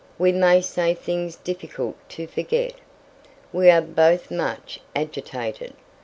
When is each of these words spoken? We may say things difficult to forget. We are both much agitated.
We 0.17 0.31
may 0.31 0.61
say 0.61 0.95
things 0.95 1.35
difficult 1.35 1.95
to 2.09 2.25
forget. 2.25 2.73
We 3.53 3.69
are 3.69 3.81
both 3.83 4.31
much 4.31 4.79
agitated. 4.95 5.75